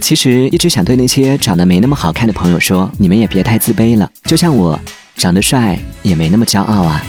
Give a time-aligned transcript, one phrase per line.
[0.00, 4.78] 其实一直想对那些长得没那么好看的朋友说你们也别太自卑了就像我
[5.16, 7.02] 长得帅也没那么骄傲啊。